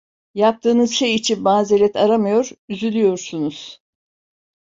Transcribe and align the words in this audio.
Yaptığınız 0.33 0.91
şey 0.91 1.15
için 1.15 1.41
mazeret 1.41 1.95
aramıyor, 1.95 2.49
üzülüyorsunuz. 2.69 3.81